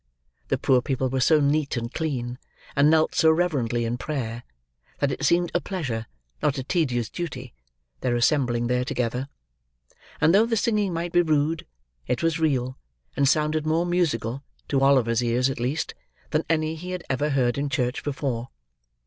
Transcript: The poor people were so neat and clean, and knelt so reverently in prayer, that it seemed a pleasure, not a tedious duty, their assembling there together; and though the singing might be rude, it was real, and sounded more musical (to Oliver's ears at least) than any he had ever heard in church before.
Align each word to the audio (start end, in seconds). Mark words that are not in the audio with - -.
The 0.47 0.57
poor 0.57 0.81
people 0.81 1.11
were 1.11 1.19
so 1.19 1.39
neat 1.39 1.77
and 1.77 1.93
clean, 1.93 2.39
and 2.75 2.89
knelt 2.89 3.13
so 3.13 3.29
reverently 3.29 3.85
in 3.85 3.99
prayer, 3.99 4.41
that 4.97 5.11
it 5.11 5.23
seemed 5.23 5.51
a 5.53 5.61
pleasure, 5.61 6.07
not 6.41 6.57
a 6.57 6.63
tedious 6.63 7.07
duty, 7.07 7.53
their 7.99 8.15
assembling 8.15 8.65
there 8.65 8.83
together; 8.83 9.29
and 10.19 10.33
though 10.33 10.47
the 10.47 10.57
singing 10.57 10.91
might 10.91 11.11
be 11.13 11.21
rude, 11.21 11.67
it 12.07 12.23
was 12.23 12.39
real, 12.39 12.79
and 13.15 13.29
sounded 13.29 13.67
more 13.67 13.85
musical 13.85 14.41
(to 14.69 14.81
Oliver's 14.81 15.23
ears 15.23 15.51
at 15.51 15.59
least) 15.59 15.93
than 16.31 16.45
any 16.49 16.73
he 16.73 16.89
had 16.89 17.03
ever 17.07 17.29
heard 17.29 17.55
in 17.55 17.69
church 17.69 18.03
before. 18.03 18.49